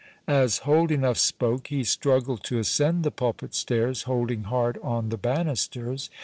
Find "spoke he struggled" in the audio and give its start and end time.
1.19-2.43